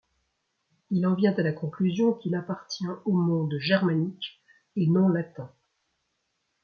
Il 0.89 1.05
en 1.05 1.13
vient 1.13 1.35
à 1.35 1.43
la 1.43 1.51
conclusion 1.53 2.13
qu'il 2.15 2.33
appartient 2.33 2.87
au 3.05 3.11
monde 3.11 3.53
germanique 3.59 4.41
et 4.75 4.87
non 4.87 5.09
latin. 5.09 5.51